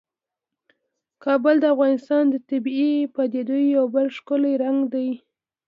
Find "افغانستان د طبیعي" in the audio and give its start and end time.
1.75-2.95